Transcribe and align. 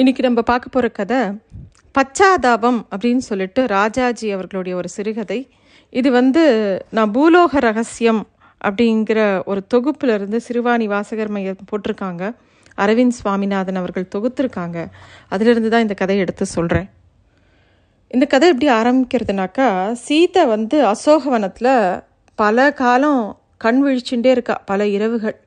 இன்னைக்கு 0.00 0.22
நம்ம 0.22 0.42
பார்க்க 0.42 0.68
போகிற 0.68 0.88
கதை 0.92 1.20
பச்சாதாபம் 1.94 2.80
அப்படின்னு 2.90 3.22
சொல்லிட்டு 3.28 3.66
ராஜாஜி 3.66 4.30
அவர்களுடைய 4.30 4.78
ஒரு 4.78 4.88
சிறுகதை. 4.88 5.48
இது 5.90 6.10
வந்து 6.10 6.42
நான் 6.90 7.10
பூலோக 7.10 7.58
ரகசியம் 7.58 8.28
அப்படிங்கிற 8.64 9.44
ஒரு 9.44 9.66
தொகுப்பிலிருந்து 9.74 10.40
சிறுவாணி 10.48 10.84
வாசகர் 10.84 11.28
மையம் 11.28 11.56
போட்டிருக்காங்க. 11.70 12.34
அரவிந்த் 12.76 13.16
சுவாமிநாதன் 13.20 13.76
அவர்கள் 13.76 14.08
தொகுத்திருக்காங்க. 14.16 14.86
அதிலிருந்து 15.28 15.70
தான் 15.70 15.80
இந்த 15.80 15.94
கதையை 15.94 16.24
எடுத்து 16.24 16.46
சொல்கிறேன் 16.46 16.88
இந்த 18.08 18.26
கதை 18.26 18.48
எப்படி 18.48 18.72
ஆரம்பிக்கிறதுனாக்கா 18.72 19.92
சீதை 19.92 20.44
வந்து 20.44 20.86
அசோகவனத்தில் 20.86 22.02
பல 22.34 22.72
காலம் 22.72 23.38
கண் 23.56 23.80
விழிச்சுட்டே 23.86 24.26
இருக்கா 24.26 24.62
பல 24.64 24.86
இரவுகள். 24.86 25.38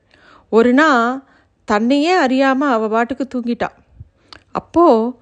ஒரு 0.48 0.72
நாள் 0.72 1.22
தன்னையே 1.64 2.12
அறியாமல் 2.12 2.72
அவள் 2.72 2.88
பாட்டுக்கு 2.88 3.26
தூங்கிட்டா. 3.34 3.70
அப்போது 4.54 5.12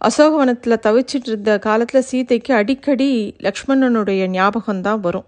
அசோகவனத்தில் 0.00 0.82
தவிச்சிட்டு 0.86 1.30
இருந்த 1.30 1.52
காலத்தில் 1.58 2.06
சீதைக்கு 2.10 2.52
அடிக்கடி 2.54 3.10
லக்ஷ்மணனுடைய 3.38 4.22
ஞாபகம்தான் 4.36 5.00
வரும். 5.00 5.26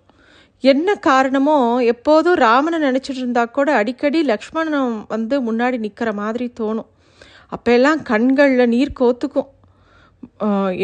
என்ன 0.65 0.95
காரணமோ 0.95 1.57
எப்போதும் 1.83 2.35
ராமனை 2.35 2.79
நினச்சிட்டு 2.83 3.23
இருந்தா 3.23 3.45
கூட 3.45 3.69
அடிக்கடி 3.75 4.21
லக்ஷ்மணன் 4.23 4.95
வந்து 5.09 5.37
முன்னாடி 5.49 5.79
நிற்கிற 5.79 6.13
மாதிரி 6.13 6.47
தோணும். 6.61 6.89
அப்போல்லாம் 7.57 8.01
கண்களில் 8.03 8.73
நீர் 8.75 8.99
கோத்துக்கும். 9.01 9.51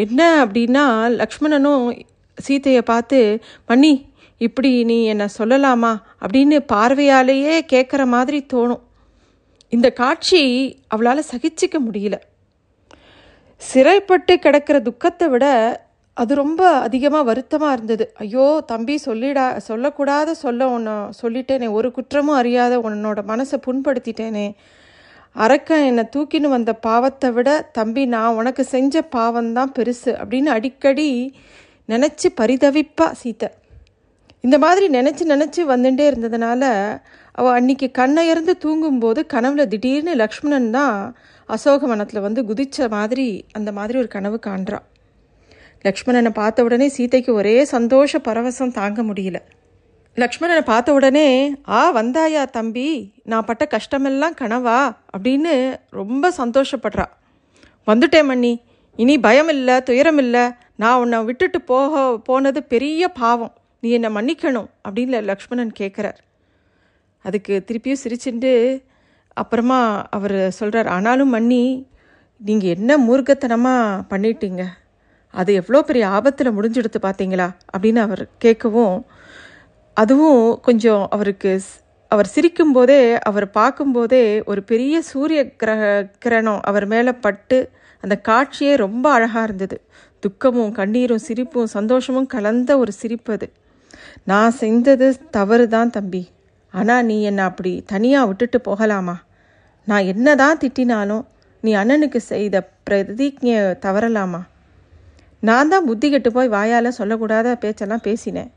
என்ன 0.03 0.21
அப்படின்னா 0.45 0.85
லக்ஷ்மணனும் 1.21 1.85
சீதையை 2.37 2.81
பார்த்து 2.81 3.19
மன்னி 3.67 3.93
இப்படி 4.41 4.71
நீ 4.83 4.97
என்னை 5.05 5.27
சொல்லலாமா? 5.37 5.91
அப்படின்னு 6.23 6.57
பார்வையாலேயே 6.73 7.55
கேட்குற 7.73 8.01
மாதிரி 8.05 8.39
தோணும். 8.53 8.83
இந்த 9.73 9.87
காட்சி 9.91 10.41
அவளால் 10.87 11.29
சகிச்சிக்க 11.31 11.77
முடியல. 11.87 12.17
சிறைப்பட்டு 13.61 14.33
கிடக்கிற 14.39 14.77
துக்கத்தை 14.81 15.27
விட 15.29 15.45
அது 16.17 16.33
ரொம்ப 16.35 16.61
அதிகமாக 16.87 17.27
வருத்தமாக 17.29 17.75
இருந்தது. 17.75 18.05
ஐயோ 18.23 18.45
தம்பி 18.71 18.95
சொல்லிடா 19.05 19.45
சொல்லக்கூடாத 19.67 20.35
சொல்ல 20.43 20.67
உன்னை 20.75 20.93
சொல்லிட்டேனே 21.21 21.67
ஒரு 21.77 21.89
குற்றமும் 21.91 22.39
அறியாத 22.41 22.73
உன்னோட 22.87 23.19
மனசை 23.31 23.57
புண்படுத்திட்டேனே. 23.65 24.45
அரக்கன் 25.35 25.87
என்னை 25.89 26.03
தூக்கின்னு 26.13 26.53
வந்த 26.55 26.73
பாவத்தை 26.87 27.29
விட 27.37 27.49
தம்பி 27.71 28.03
நான் 28.05 28.37
உனக்கு 28.41 28.63
செஞ்ச 28.65 29.01
பாவம்தான் 29.15 29.73
பெருசு 29.77 30.11
அப்படின்னு 30.21 30.51
அடிக்கடி 30.57 31.09
நினச்சி 31.89 32.27
பரிதவிப்பா 32.39 33.07
சீத்தை. 33.21 33.49
இந்த 34.45 34.57
மாதிரி 34.57 34.87
நினச்சி 34.89 35.23
நினச்சி 35.25 35.61
வந்துட்டே 35.63 36.05
இருந்ததுனால 36.11 36.63
அவள் 37.31 37.53
அன்னைக்கு 37.53 37.87
கண்ணையர்ந்து 37.97 38.53
தூங்கும்போது 38.57 39.21
கனவுல 39.33 39.67
திடீர்னு 39.67 40.15
லக்ஷ்மணன் 40.15 40.69
தான் 40.71 40.97
அசோகவனத்தில் 41.49 42.21
வந்து 42.21 42.41
குதிச்ச 42.43 42.89
மாதிரி 42.89 43.45
அந்த 43.53 43.71
மாதிரி 43.71 43.97
ஒரு 43.97 44.07
கனவு 44.07 44.39
காண்றான் 44.47 44.85
லக்ஷ்மணனை 45.85 46.29
பார்த்த 46.29 46.63
உடனே 46.63 46.87
சீதைக்கு 46.87 47.33
ஒரே 47.33 47.65
சந்தோஷ 47.65 48.19
பரவசம் 48.23 48.71
தாங்க 48.71 49.03
முடியல. 49.03 49.37
லக்ஷ்மணனை 50.17 50.61
பார்த்த 50.61 50.93
உடனே 50.93 51.27
ஆ 51.69 51.93
வந்தாயா 51.93 52.43
தம்பி 52.49 53.13
நான் 53.23 53.45
பட்ட 53.45 53.63
கஷ்டமெல்லாம் 53.65 54.37
கனவா? 54.41 54.79
அப்படின்னு 55.17 55.53
ரொம்ப 55.89 56.31
சந்தோஷப்படுறா. 56.37 57.05
வந்துட்டேன் 57.87 58.29
மண்ணி 58.29 58.53
இனி 58.99 59.19
பயம் 59.19 59.47
இல்லை 59.47 59.81
துயரம் 59.81 60.17
இல்லை 60.17 60.45
நான் 60.75 60.99
உன்னை 60.99 61.23
விட்டுட்டு 61.23 61.61
போக 61.61 62.17
போனது 62.17 62.63
பெரிய 62.63 63.07
பாவம். 63.07 63.53
நீ 63.85 63.91
என்னை 63.97 64.09
மன்னிக்கணும் 64.17 64.69
அப்படின்னு 64.87 65.21
லக்ஷ்மணன் 65.31 65.73
கேட்குறார் 65.79 66.19
அதுக்கு 67.25 67.53
திருப்பியும் 67.67 68.01
சிரிச்சுட்டு 68.03 68.53
அப்புறமா 69.37 69.79
அவர் 70.09 70.37
சொல்கிறார் 70.51 70.89
ஆனாலும் 70.95 71.33
மன்னி 71.33 71.63
நீங்கள் 72.41 72.73
என்ன 72.75 72.91
மூர்க்கத்தனமாக 72.97 74.03
பண்ணிட்டீங்க? 74.09 74.63
அது 75.33 75.51
எவ்வளோ 75.53 75.79
பெரிய 75.81 76.03
ஆபத்தில் 76.07 76.55
முடிஞ்செடுத்து 76.57 76.99
பார்த்தீங்களா? 77.01 77.47
அப்படின்னு 77.73 78.01
அவர் 78.07 78.23
கேட்கவும் 78.43 78.95
அதுவும் 79.97 80.41
கொஞ்சம் 80.59 81.03
அவருக்கு 81.15 81.51
அவர் 82.11 82.29
சிரிக்கும்போதே 82.35 82.99
அவர் 83.29 83.47
பார்க்கும்போதே 83.49 84.23
ஒரு 84.43 84.61
பெரிய 84.63 84.95
சூரிய 85.01 85.41
கிரக 85.61 85.83
கிரணம் 86.25 86.61
அவர் 86.69 86.85
மேலே 86.85 87.13
பட்டு 87.25 87.57
அந்த 88.03 88.15
காட்சியே 88.29 88.73
ரொம்ப 88.85 89.05
அழகாக 89.11 89.45
இருந்தது. 89.47 89.77
துக்கமும் 90.23 90.73
கண்ணீரும் 90.75 91.25
சிரிப்பும் 91.27 91.73
சந்தோஷமும் 91.77 92.31
கலந்த 92.35 92.71
ஒரு 92.77 92.91
சிரிப்பு 93.01 93.33
அது. 93.33 93.47
நான் 94.23 94.55
செஞ்சது 94.59 95.07
தவறு 95.29 95.67
தான் 95.67 95.89
தம்பி. 95.89 96.29
ஆனால் 96.69 97.05
நீ 97.05 97.21
என்னை 97.21 97.43
அப்படி 97.43 97.83
தனியாக 97.87 98.27
விட்டுட்டு 98.27 98.61
போகலாமா? 98.61 99.23
நான் 99.83 100.03
என்னதான் 100.03 100.57
திட்டினாலும் 100.57 101.25
நீ 101.61 101.73
அண்ணனுக்கு 101.75 102.17
செய்த 102.17 102.69
பிரதிஜையை 102.89 103.73
தவறலாமா? 103.85 104.41
நான் 105.39 105.67
தான் 105.67 105.85
புத்தி 105.85 106.09
கெட்டு 106.09 106.31
போய் 106.31 106.47
வாயால் 106.47 106.97
சொல்லக்கூடாத 106.97 107.55
பேச்செல்லாம் 107.55 108.01
பேசினேன். 108.01 108.51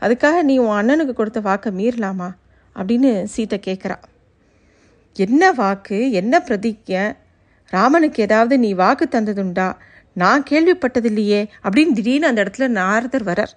அதுக்காக 0.00 0.42
நீ 0.42 0.58
உன் 0.58 0.78
அண்ணனுக்கு 0.80 1.12
கொடுத்த 1.12 1.40
வாக்கை 1.40 1.72
மீறலாமா? 1.72 2.30
அப்படின்னு 2.76 3.26
சீத்தை 3.36 3.58
கேட்குறா 3.66 3.96
என்ன 5.12 5.52
வாக்கு? 5.52 6.10
என்ன 6.10 6.44
பிரதிஜை? 6.48 7.14
ராமனுக்கு 7.70 8.22
ஏதாவது 8.22 8.58
நீ 8.58 8.72
வாக்கு 8.72 9.08
தந்ததுண்டா? 9.10 9.76
நான் 10.12 10.42
கேள்விப்பட்டதில்லையே 10.50 11.48
அப்படின்னு 11.64 11.92
திடீர்னு 11.92 12.26
அந்த 12.26 12.44
இடத்துல 12.44 12.68
நாரதர் 12.68 13.24
வரார் 13.24 13.52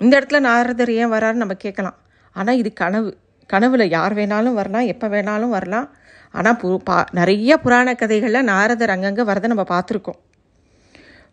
இந்த 0.00 0.12
இடத்துல 0.18 0.38
நாரதர் 0.48 0.92
ஏன் 1.02 1.12
வராருன்னு 1.14 1.44
நம்ம 1.44 1.56
கேட்கலாம். 1.64 1.96
ஆனால் 2.36 2.58
இது 2.60 2.70
கனவு. 2.82 3.10
கனவில் 3.52 3.84
யார் 3.96 4.14
வேணாலும் 4.18 4.58
வரலாம் 4.60 4.88
எப்போ 4.92 5.06
வேணாலும் 5.08 5.54
வரலாம். 5.56 5.86
ஆனால் 6.38 6.56
பு 6.62 6.68
பா 6.88 6.96
நிறைய 7.18 7.52
புராண 7.64 7.88
கதைகளில் 7.94 8.48
நாரதர் 8.52 8.92
அங்கங்கே 8.94 9.24
வரதை 9.30 9.48
நம்ம 9.52 9.64
பார்த்துருக்கோம். 9.74 10.18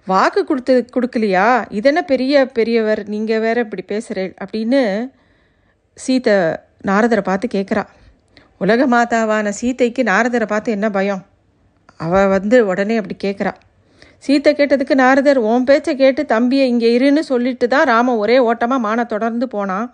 வாக்கு 0.08 0.42
கொடுத்து 0.44 0.74
கொடுக்கலையா? 0.96 1.48
இதென்ன 1.78 2.02
பெரிய 2.12 2.46
பெரியவர் 2.58 3.02
நீங்கள் 3.14 3.44
வேற 3.46 3.58
இப்படி 3.66 3.84
பேசுகிறேன் 3.92 4.34
அப்படின்னு 4.44 4.82
சீத்தை 5.98 6.36
நாரதரை 6.90 7.24
பார்த்து 7.30 7.48
கேட்குறா. 7.56 7.84
உலக 8.64 8.88
மாதாவான 8.96 9.54
சீதைக்கு 9.60 10.04
நாரதரை 10.12 10.48
பார்த்து 10.54 10.76
என்ன 10.78 10.88
பயம்? 10.90 11.24
அவ 12.06 12.22
வந்து 12.36 12.58
உடனே 12.72 12.96
அப்படி 13.02 13.16
கேட்குறா. 13.26 13.54
சீத்தை 14.26 14.52
கேட்டதுக்கு 14.58 14.96
நாரதர் 15.04 15.40
உன் 15.52 15.66
பேச்சை 15.70 15.94
கேட்டு 15.96 16.22
தம்பியை 16.26 16.66
இங்கே 16.74 16.90
இருன்னு 16.98 17.22
சொல்லிட்டு 17.32 17.68
தான் 17.68 17.88
ராமன் 17.92 18.22
ஒரே 18.24 18.38
ஓட்டமாக 18.50 18.84
மானை 18.86 19.06
தொடர்ந்து 19.06 19.48
போனான். 19.48 19.88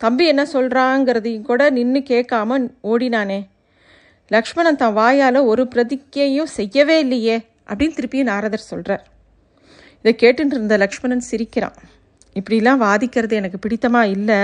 தம்பி 0.00 0.24
என்ன 0.32 0.42
சொல்கிறாங்கிறதையும் 0.52 1.46
கூட 1.50 1.70
நின்று 1.70 2.00
கேட்காம 2.10 2.58
ஓடினானே. 2.92 3.40
லக்ஷ்மணன் 4.30 4.80
தன் 4.82 4.96
வாயால் 4.98 5.40
ஒரு 5.52 5.62
பிரதிக்கையும் 5.74 6.52
செய்யவே 6.58 6.98
இல்லையே 7.04 7.36
அப்படின்னு 7.68 7.96
திருப்பியும் 7.98 8.30
நாரதர் 8.32 8.68
சொல்கிறார் 8.70 9.04
இதை 10.00 10.12
கேட்டுட்டு 10.22 10.54
இருந்த 10.56 10.76
லக்ஷ்மணன் 10.84 11.26
சிரிக்கிறான். 11.30 11.76
இப்படிலாம் 12.36 12.80
வாதிக்கிறது 12.86 13.34
எனக்கு 13.40 13.58
பிடித்தமா 13.64 14.02
இல்லை. 14.16 14.40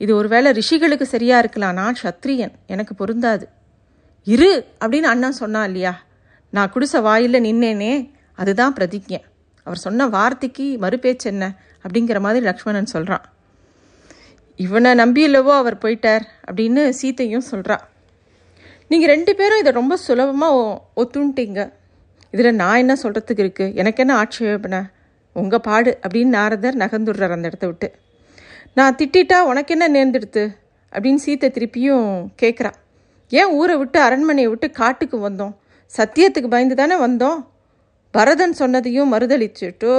இது 0.00 0.12
ஒருவேளை 0.20 0.50
ரிஷிகளுக்கு 0.58 1.06
சரியாக 1.14 1.42
இருக்கலாம் 1.42 1.78
நான் 1.80 2.00
சத்திரியன் 2.04 2.54
எனக்கு 2.66 2.94
பொருந்தாது. 2.94 3.44
இரு 4.26 4.50
அப்படின்னு 4.80 5.08
அண்ணன் 5.12 5.40
சொன்னான் 5.42 5.68
இல்லையா. 5.70 5.92
நான் 6.52 6.72
குடிசை 6.74 7.00
வாயில 7.06 7.38
நின்னேனே 7.48 7.92
அதுதான் 8.34 8.74
பிரதிஜை. 8.80 9.20
அவர் 9.62 9.76
சொன்ன 9.76 10.06
வார்த்தைக்கு 10.06 10.78
மறுபேச்சு 10.80 11.24
என்ன? 11.24 11.54
அப்படிங்கிற 11.84 12.20
மாதிரி 12.20 12.44
லக்ஷ்மணன் 12.44 12.92
சொல்கிறான் 12.94 13.24
இவனை 14.56 14.90
நம்பியில்லவோ 14.94 15.52
அவர் 15.56 15.76
போயிட்டார் 15.78 16.24
அப்படின்னு 16.48 16.92
சீத்தையும் 17.00 17.48
சொல்கிறா 17.50 17.76
நீங்கள் 18.86 19.10
ரெண்டு 19.10 19.34
பேரும் 19.34 19.58
இதை 19.58 19.72
ரொம்ப 19.72 19.96
சுலபமாக 19.96 20.82
ஒத்துன்ட்டீங்க. 20.96 21.72
இதில் 22.30 22.54
நான் 22.54 22.76
என்ன 22.76 22.96
சொல்கிறதுக்கு 23.02 23.44
இருக்குது 23.44 23.74
எனக்கு 23.74 24.00
என்ன 24.00 24.14
ஆட்சேபனை? 24.16 24.80
உங்கள் 25.32 25.60
பாடு 25.60 25.98
அப்படின்னு 26.02 26.36
நாரதர் 26.38 26.76
நகர்ந்துடுறார் 26.76 27.30
அந்த 27.30 27.48
இடத்த 27.48 27.66
விட்டு. 27.66 27.88
நான் 28.74 28.94
திட்டிட்டா 28.94 29.38
உனக்கு 29.40 29.78
என்ன 29.78 29.88
நேர்ந்துடுத்து? 29.88 30.44
அப்படின்னு 30.92 31.22
சீத்தை 31.26 31.48
திருப்பியும் 31.56 32.28
கேட்குறா 32.42 32.72
ஏன் 33.28 33.50
ஊரை 33.50 33.76
விட்டு 33.76 34.00
அரண்மனையை 34.00 34.50
விட்டு 34.50 34.70
காட்டுக்கு 34.70 35.28
வந்தோம்? 35.28 35.54
சத்தியத்துக்கு 35.98 36.48
பயந்து 36.48 36.74
தானே 36.74 36.96
வந்தோம்? 37.06 37.51
பரதன் 38.14 38.56
சொன்னதையும் 38.58 39.12
மறுதளிச்சுட்டு 39.12 39.92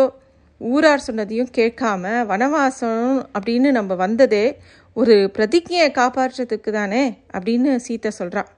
ஊரார் 0.57 1.05
சொன்னதையும் 1.07 1.51
கேட்காம 1.57 2.03
வனவாசம் 2.25 3.27
அப்படின்னு 3.33 3.71
நம்ம 3.71 3.95
வந்ததே 3.95 4.57
ஒரு 4.93 5.31
பிரதிஜையை 5.37 5.87
காப்பாற்றுறதுக்கு 5.91 6.71
தானே 6.71 7.17
அப்படின்னு 7.33 7.79
சீத்தை 7.87 8.07
சொல்கிறான் 8.07 8.49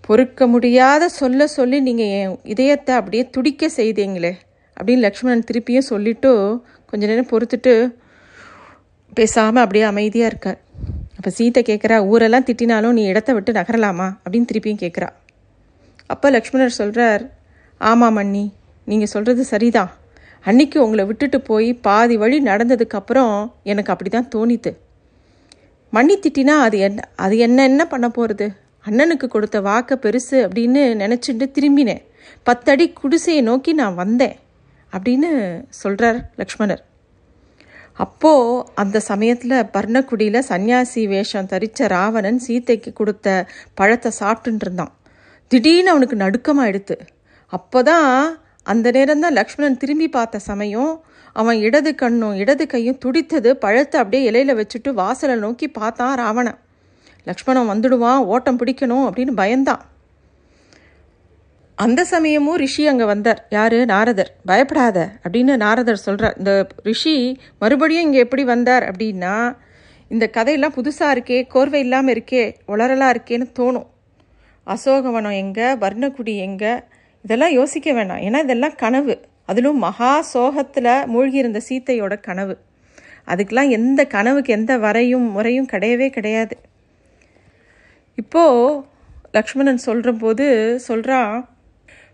பொறுக்க 0.00 0.46
முடியாத 0.46 1.08
சொல்ல 1.08 1.46
சொல்லி 1.46 1.80
நீங்கள் 1.80 2.06
என் 2.06 2.38
இதயத்தை 2.42 2.94
அப்படியே 2.94 3.30
துடிக்க 3.30 3.70
செய்தீங்களே 3.76 4.32
அப்படின்னு 4.76 4.98
லக்ஷ்மணன் 4.98 5.44
திருப்பியும் 5.50 5.90
சொல்லிவிட்டு 5.90 6.30
கொஞ்ச 6.86 7.06
நேரம் 7.06 7.30
பொறுத்துட்டு 7.30 7.94
பேசாமல் 9.14 9.62
அப்படியே 9.62 9.84
அமைதியாக 9.84 10.30
இருக்கார். 10.30 10.58
அப்போ 11.16 11.30
சீத்தை 11.38 11.60
கேட்குறா 11.62 11.96
ஊரெல்லாம் 12.06 12.44
திட்டினாலும் 12.44 12.92
நீ 12.92 13.04
இடத்த 13.04 13.32
விட்டு 13.32 13.52
நகரலாமா? 13.52 14.18
அப்படின்னு 14.24 14.48
திருப்பியும் 14.52 14.82
கேட்குறா 14.82 15.08
அப்போ 16.06 16.30
லக்ஷ்மணர் 16.30 16.78
சொல்கிறார் 16.80 17.22
ஆமாம் 17.80 18.16
மண்ணி 18.18 18.44
நீங்கள் 18.86 19.12
சொல்கிறது 19.14 19.44
சரிதான் 19.44 19.92
அன்னைக்கு 20.44 20.78
உங்களை 20.84 21.04
விட்டுட்டு 21.06 21.40
போய் 21.40 21.68
பாதி 21.74 22.16
வழி 22.16 22.38
நடந்ததுக்கப்புறம் 22.42 23.34
எனக்கு 23.62 23.92
அப்படி 23.92 24.10
தான் 24.10 24.32
தோணித்து. 24.34 24.70
மண்ணி 25.92 26.14
திட்டினா 26.24 26.54
அது 26.66 26.78
என்ன 26.78 27.00
அது 27.16 27.34
என்ன 27.38 27.64
என்ன 27.64 27.82
பண்ண 27.86 28.06
போகிறது 28.08 28.46
அண்ணனுக்கு 28.86 29.26
கொடுத்த 29.28 29.60
வாக்க 29.60 29.96
பெருசு 29.96 30.36
அப்படின்னு 30.46 30.82
நினச்சிட்டு 31.02 31.46
திரும்பினேன். 31.56 32.02
பத்தடி 32.42 32.92
குடிசையை 32.92 33.42
நோக்கி 33.42 33.72
நான் 33.72 33.94
வந்தேன் 33.94 34.36
அப்படின்னு 34.92 35.30
சொல்கிறார் 35.68 36.18
லக்ஷ்மணர். 36.40 36.82
அப்போது 37.92 38.64
அந்த 38.74 39.00
சமயத்தில் 39.00 39.56
பர்ணக்குடியில் 39.74 40.46
சன்னியாசி 40.48 41.02
வேஷம் 41.08 41.50
தரித்த 41.52 41.86
ராவணன் 41.86 42.40
சீதைக்கு 42.46 42.92
கொடுத்த 42.92 43.46
பழத்தை 43.74 44.12
சாப்பிட்டுட்டு 44.20 44.64
இருந்தான். 44.66 44.92
திடீர்னு 45.50 45.90
அவனுக்கு 45.90 46.16
நடுக்கமாயிடுத்து 46.16 46.96
அப்போ 47.52 47.82
தான் 47.82 48.08
அந்த 48.66 48.90
நேரம்தான் 48.90 49.36
லக்ஷ்மணன் 49.38 49.76
திரும்பி 49.76 50.08
பார்த்த 50.08 50.38
சமயம் 50.38 50.92
அவன் 51.36 51.58
இடது 51.58 51.94
கண்ணும் 51.94 52.34
இடது 52.34 52.66
கையும் 52.66 53.00
துடித்தது 53.04 53.50
பழத்தை 53.56 53.96
அப்படியே 54.00 54.22
இலையில 54.30 54.52
வச்சுட்டு 54.60 54.90
வாசலை 54.92 55.36
நோக்கி 55.36 55.68
பார்த்தான் 55.68 56.14
ராவணன். 56.14 56.58
லக்ஷ்மணன் 57.26 57.70
வந்துடுவான் 57.72 58.22
ஓட்டம் 58.32 58.58
பிடிக்கணும் 58.58 59.04
அப்படின்னு 59.08 59.34
பயந்தான். 59.36 59.82
அந்த 61.78 62.00
சமயமும் 62.04 62.56
ரிஷி 62.56 62.86
அங்கே 62.86 63.04
வந்தார். 63.04 63.40
யார்? 63.50 63.78
நாரதர். 63.86 64.30
பயப்படாத 64.46 64.98
அப்படின்னு 65.24 65.54
நாரதர் 65.56 66.04
சொல்கிறார் 66.06 66.36
இந்த 66.38 66.52
ரிஷி 66.82 67.14
மறுபடியும் 67.58 68.06
இங்கே 68.06 68.18
எப்படி 68.18 68.44
வந்தார் 68.44 68.84
அப்படின்னா 68.90 69.34
இந்த 70.10 70.24
கதையெல்லாம் 70.26 70.76
புதுசாக 70.76 71.14
இருக்கே 71.16 71.38
கோர்வை 71.54 71.80
இல்லாமல் 71.86 72.14
இருக்கே 72.14 72.44
உளரலாக 72.68 73.14
இருக்கேன்னு 73.14 73.46
தோணும். 73.58 73.88
அசோகவனம் 74.66 75.38
எங்கே? 75.44 75.68
வர்ணக்குடி 75.84 76.34
எங்கே? 76.36 76.74
இதெல்லாம் 77.24 77.50
யோசிக்க 77.50 77.92
வேண்டாம் 77.92 78.18
ஏன்னா 78.18 78.38
இதெல்லாம் 78.42 78.74
கனவு. 78.74 79.14
அதிலும் 79.46 79.78
மகா 79.78 80.20
சோகத்தில் 80.20 80.84
மூழ்கியிருந்த 80.84 81.60
சீத்தையோட 81.68 82.20
கனவு. 82.20 82.58
அதுக்கெல்லாம் 83.26 83.70
எந்த 83.70 84.04
கனவுக்கு 84.04 84.52
எந்த 84.52 84.78
வரையும் 84.78 85.30
முறையும் 85.30 85.68
கிடையவே 85.72 86.10
கிடையாது. 86.10 86.56
இப்போது 88.14 88.84
லக்ஷ்மணன் 89.32 89.76
சொல்கிற 89.76 90.12
போது 90.12 90.78
சொல்கிறான் 90.78 91.48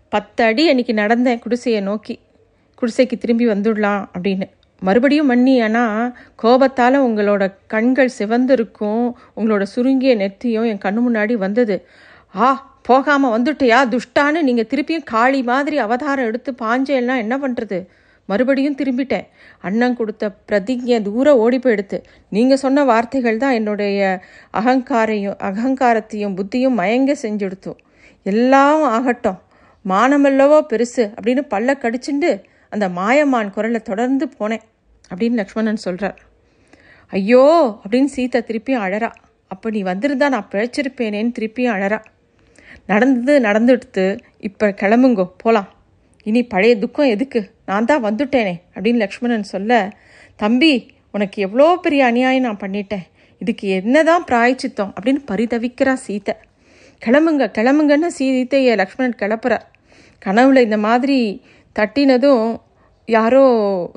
பத்து 0.09 0.43
அடி 0.43 0.63
அன்றைக்கி 0.73 0.93
நடந்தேன் 0.93 1.39
குடிசையை 1.39 1.81
நோக்கி 1.81 2.19
குடிசைக்கு 2.81 3.17
திரும்பி 3.17 3.47
வந்துடலாம் 3.47 4.05
அப்படின்னு. 4.17 4.47
மறுபடியும் 4.79 5.29
மன்னி 5.31 5.61
ஆனால் 5.61 6.17
கோபத்தால் 6.35 7.05
உங்களோட 7.05 7.53
கண்கள் 7.67 8.17
சிவந்திருக்கும். 8.19 9.13
உங்களோட 9.37 9.61
சுருங்கிய 9.61 10.15
நெத்தியும் 10.15 10.65
என் 10.65 10.83
கண்ணு 10.85 11.01
முன்னாடி 11.09 11.33
வந்தது. 11.33 11.87
ஆ 12.35 12.70
போகாமல் 12.87 13.33
வந்துட்டியா? 13.35 13.79
துஷ்டான்னு 13.93 14.39
நீங்கள் 14.47 14.69
திருப்பியும் 14.71 15.09
காளி 15.13 15.39
மாதிரி 15.49 15.77
அவதாரம் 15.85 16.27
எடுத்து 16.29 16.51
பாஞ்சேன்னா 16.63 17.15
என்ன 17.23 17.35
பண்ணுறது 17.43 17.79
மறுபடியும் 18.29 18.77
திரும்பிட்டேன். 18.79 19.25
அண்ணன் 19.67 19.95
கொடுத்த 19.99 20.25
பிரதிஜை 20.49 20.97
தூரம் 21.07 21.39
ஓடி 21.43 21.57
போயிடுத்து. 21.63 21.97
நீங்கள் 22.35 22.61
சொன்ன 22.63 22.83
வார்த்தைகள் 22.89 23.41
தான் 23.43 23.55
என்னுடைய 23.59 23.99
அகங்காரையும் 24.59 25.37
அகங்காரத்தையும் 25.49 26.35
புத்தியும் 26.37 26.77
மயங்க 26.81 27.15
செஞ்செடுத்தோம் 27.23 27.79
எல்லாம் 28.25 28.83
ஆகட்டும். 28.97 29.39
மானமல்லவோ 29.85 30.59
பெருசு 30.71 31.03
அப்படின்னு 31.15 31.43
பல்ல 31.53 31.75
கடிச்சுண்டு 31.83 32.31
அந்த 32.73 32.85
மாயமான் 32.97 33.53
குரலை 33.55 33.79
தொடர்ந்து 33.89 34.25
போனேன் 34.37 34.65
அப்படின்னு 35.11 35.39
லக்ஷ்மணன் 35.41 35.83
சொல்கிறார் 35.85 36.19
ஐயோ 37.13 37.43
அப்படின்னு 37.83 38.11
சீதா 38.15 38.39
திருப்பியும் 38.49 38.83
அழறா. 38.85 39.09
அப்போ 39.53 39.69
நீ 39.75 39.79
வந்திருந்தா 39.91 40.27
நான் 40.35 40.49
பிழைச்சிருப்பேனேன்னு 40.51 41.35
திருப்பியும் 41.37 41.73
அழறா. 41.77 41.99
நடந்தது 42.91 43.33
நடந்துடுத்து 43.47 44.05
இப்போ 44.47 44.67
கிளம்புங்கோ 44.81 45.25
போகலாம் 45.43 45.69
இனி 46.29 46.41
பழைய 46.53 46.73
துக்கம் 46.83 47.11
எதுக்கு? 47.15 47.39
நான் 47.69 47.87
தான் 47.91 48.03
வந்துட்டேனே 48.07 48.55
அப்படின்னு 48.73 49.03
லக்ஷ்மணன் 49.03 49.51
சொல்ல 49.53 49.71
தம்பி 50.43 50.73
உனக்கு 51.15 51.37
எவ்வளோ 51.45 51.67
பெரிய 51.85 52.01
அநியாயம் 52.09 52.45
நான் 52.47 52.63
பண்ணிட்டேன். 52.63 53.05
இதுக்கு 53.41 53.67
என்னதான் 53.79 54.25
பிராய்ச்சித்தோம்? 54.29 54.91
அப்படின்னு 54.95 55.21
பரிதவிக்கிறா 55.31 55.93
சீத்தை 56.05 56.33
கிளம்புங்க 57.01 57.45
கிளம்புங்கன்னு 57.57 58.09
சீதையை 58.17 58.73
லக்ஷ்மணன் 58.81 59.17
கிளப்புறார். 59.21 59.65
கனவுல 60.25 60.61
இந்த 60.67 60.77
மாதிரி 60.87 61.17
தட்டினதும் 61.75 62.45
யாரோ 63.09 63.45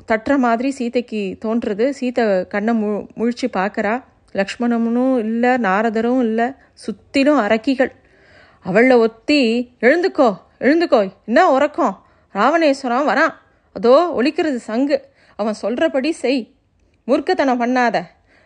தட்டுற 0.09 0.33
மாதிரி 0.45 0.69
சீதைக்கு 0.79 1.21
தோன்றுறது. 1.45 1.85
சீத்தை 1.99 2.23
கண்ணை 2.53 2.73
மு 2.81 2.89
முழிச்சு 3.19 3.47
பார்க்குறா. 3.59 3.93
லக்ஷ்மணனும் 4.39 5.13
இல்லை 5.25 5.51
நாரதரும் 5.67 6.23
இல்லை 6.27 6.47
சுத்திலும் 6.85 7.41
அரக்கிகள். 7.45 7.91
அவளை 8.65 8.95
ஒத்தி 8.97 9.39
எழுந்துக்கோ 9.81 10.37
எழுந்துக்கோ 10.59 11.13
என்ன 11.25 11.51
உறக்கம்? 11.51 12.05
ராவணேஸ்வரம் 12.33 13.07
வரான். 13.07 13.33
அதோ 13.73 14.13
ஒழிக்கிறது 14.17 14.55
சங்கு. 14.55 14.97
அவன் 15.35 15.53
சொல்கிறபடி 15.53 16.11
செய். 16.11 16.41
மூர்க்கத்தனம் 17.07 17.61
பண்ணாத. 17.61 18.01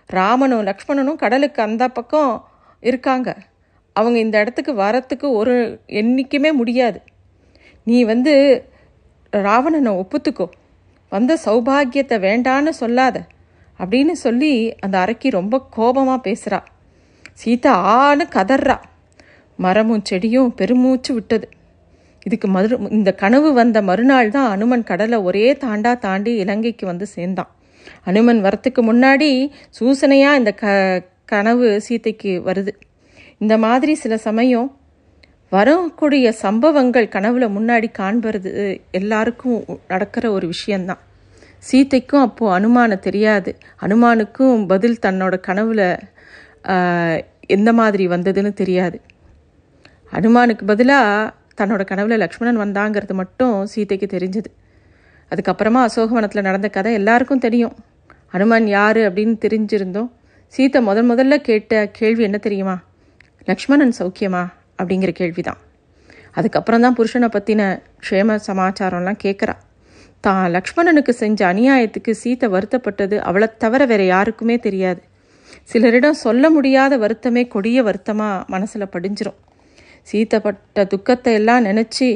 ராமனும் 0.09 0.65
லக்ஷ்மணனும் 0.65 1.15
கடலுக்கு 1.15 1.61
அந்த 1.61 1.87
பக்கம் 1.87 2.33
இருக்காங்க. 2.81 3.37
அவங்க 3.93 4.19
இந்த 4.19 4.39
இடத்துக்கு 4.39 4.73
வரத்துக்கு 4.73 5.27
ஒரு 5.31 5.55
என்றைக்குமே 5.85 6.51
முடியாது. 6.51 7.01
நீ 7.83 8.03
வந்து 8.03 8.35
ராவணனை 9.33 9.93
ஒப்புத்துக்கோ. 9.93 10.47
வந்த 11.09 11.37
சௌபாகியத்தை 11.45 12.17
வேண்டான்னு 12.27 12.69
சொல்லாத. 12.69 13.17
அப்படின்னு 13.79 14.11
சொல்லி 14.11 14.53
அந்த 14.79 14.95
அரக்கி 14.97 15.29
ரொம்ப 15.29 15.67
கோபமாக 15.69 16.19
பேசுகிறா 16.29 16.61
சீதா 17.33 17.73
ஆன்னு 17.97 18.25
கதறா. 18.35 18.77
மரமும் 19.65 20.03
செடியும் 20.09 20.51
பெருமூச்சு 20.59 21.11
விட்டது. 21.13 21.47
இதுக்கு 22.25 22.47
மறு 22.47 22.77
இந்த 22.97 23.11
கனவு 23.21 23.49
வந்த 23.53 23.77
மறுநாள் 23.89 24.33
தான் 24.35 24.49
அனுமன் 24.55 24.83
கடலை 24.83 25.17
ஒரே 25.27 25.45
தாண்டா 25.63 25.91
தாண்டி 26.05 26.31
இலங்கைக்கு 26.43 26.85
வந்து 26.85 27.05
சேர்ந்தான். 27.15 27.51
அனுமன் 28.09 28.41
வரத்துக்கு 28.45 28.81
முன்னாடி 28.89 29.29
சூசனையாக 29.79 30.39
இந்த 30.41 30.51
க 30.61 30.65
கனவு 31.25 31.67
சீத்தைக்கு 31.87 32.31
வருது. 32.47 32.71
இந்த 33.37 33.55
மாதிரி 33.65 33.93
சில 33.95 34.13
சமயம் 34.27 34.69
வரக்கூடிய 35.51 36.31
சம்பவங்கள் 36.43 37.13
கனவுல 37.15 37.45
முன்னாடி 37.57 37.87
காண்பறது 37.99 38.51
எல்லாருக்கும் 38.99 39.61
நடக்கிற 39.87 40.25
ஒரு 40.31 40.47
விஷயந்தான். 40.47 41.01
சீத்தைக்கும் 41.69 42.25
அப்போது 42.27 42.53
அனுமான 42.57 42.99
தெரியாது. 42.99 43.51
அனுமானுக்கும் 43.85 44.59
பதில் 44.67 45.01
தன்னோட 45.05 45.35
கனவுல 45.47 45.81
எந்த 47.55 47.69
மாதிரி 47.73 48.03
வந்ததுன்னு 48.07 48.53
தெரியாது. 48.53 48.97
அனுமானுக்கு 50.11 50.63
பதிலாக 50.65 51.33
தன்னோட 51.59 51.81
கனவுல 51.91 52.17
லக்ஷ்மணன் 52.17 52.59
வந்தாங்கிறது 52.61 53.13
மட்டும் 53.13 53.65
சீதைக்கு 53.65 54.07
தெரிஞ்சது. 54.17 54.49
அதுக்கப்புறமா 55.31 55.79
அசோகவனத்தில் 55.87 56.41
நடந்த 56.41 56.67
கதை 56.69 56.93
எல்லாருக்கும் 56.93 57.39
தெரியும். 57.39 57.75
அனுமான் 58.33 58.67
யார் 58.67 58.97
அப்படின்னு 58.97 59.35
தெரிஞ்சிருந்தோம். 59.45 60.09
சீத்தை 60.53 60.79
முதல் 60.81 61.09
முதல்ல 61.09 61.37
கேட்ட 61.37 61.87
கேள்வி 61.91 62.23
என்ன 62.23 62.37
தெரியுமா? 62.37 62.75
லக்ஷ்மணன் 63.43 63.93
சௌக்கியமா? 63.99 64.43
அப்படிங்கிற 64.77 65.11
கேள்வி 65.11 65.41
தான் 65.41 65.59
அதுக்கப்புறம் 66.33 66.81
தான் 66.81 66.95
புருஷனை 66.97 67.27
பற்றின 67.31 67.61
க்ஷேம 68.05 68.37
சமாச்சாரம்லாம் 68.47 69.19
கேட்குறா 69.23 69.55
தான் 70.21 70.43
லக்ஷ்மணனுக்கு 70.51 71.09
செஞ்ச 71.09 71.39
அநியாயத்துக்கு 71.53 72.11
சீத்தை 72.23 72.47
வருத்தப்பட்டது 72.55 73.17
அவளை 73.17 73.47
தவிர 73.57 73.85
வேற 73.85 74.03
யாருக்குமே 74.03 74.55
தெரியாது. 74.57 75.01
சிலரிடம் 75.73 76.21
சொல்ல 76.25 76.49
முடியாத 76.49 76.93
வருத்தமே 76.97 77.47
கொடிய 77.47 77.83
வருத்தமாக 77.83 78.43
மனசில் 78.47 78.91
படிஞ்சிரும். 78.93 79.39
சீத்தப்பட்ட 80.07 80.85
துக்கத்தை 80.93 81.33
எல்லாம் 81.39 81.65
நினச்சி 81.65 82.09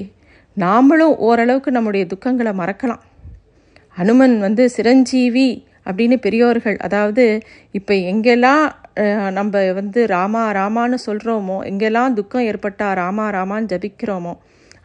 நாமளும் 0.58 1.16
ஓரளவுக்கு 1.28 1.70
நம்முடைய 1.72 2.04
துக்கங்களை 2.12 2.52
மறக்கலாம். 2.62 3.04
அனுமன் 3.98 4.36
வந்து 4.40 4.64
சிரஞ்சீவி 4.70 5.50
அப்படின்னு 5.88 6.18
பெரியோர்கள் 6.26 6.78
அதாவது 6.86 7.24
இப்போ 7.78 7.94
எங்கெல்லாம் 8.12 8.66
நம்ம 9.38 9.62
வந்து 9.80 10.00
ராமா 10.14 10.42
ராமான்னு 10.58 10.98
சொல்கிறோமோ 11.06 11.58
எங்கெல்லாம் 11.70 12.16
துக்கம் 12.20 12.48
ஏற்பட்டால் 12.50 12.98
ராமா 13.02 13.26
ராமான்னு 13.36 13.72
ஜபிக்கிறோமோ 13.72 14.34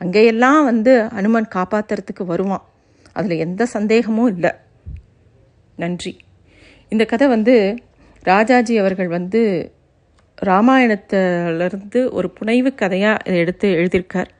அங்கேயெல்லாம் 0.02 0.62
வந்து 0.70 0.92
அனுமன் 1.18 1.48
காப்பாற்றுறதுக்கு 1.54 2.24
வருவான். 2.32 2.64
அதில் 3.16 3.42
எந்த 3.44 3.62
சந்தேகமும் 3.74 4.30
இல்லை. 4.34 4.52
நன்றி. 5.82 6.12
இந்த 6.92 7.04
கதை 7.12 7.26
வந்து 7.34 7.54
ராஜாஜி 8.24 8.74
அவர்கள் 8.82 9.10
வந்து 9.16 9.42
ராமாயணத்திலிருந்து 10.46 12.10
ஒரு 12.10 12.30
புனைவு 12.30 12.74
கதையாக 12.74 13.22
இதை 13.24 13.38
எடுத்து 13.38 13.68
எழுதியிருக்கார். 13.74 14.30